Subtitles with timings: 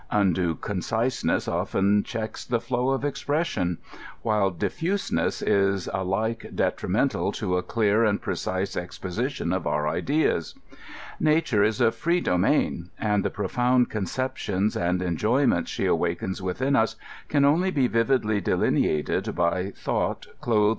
[0.09, 3.77] Undue concise ness often checks the flow of expression,
[4.23, 10.55] while difliiseness is alike detrimental to a clear and precise exposition of our ideas.
[11.19, 16.95] Nature is a free domain, and &e profound conceptions and enjo3rments ^e awakens within us
[17.29, 20.69] can only be vividly deline ated by thought clothed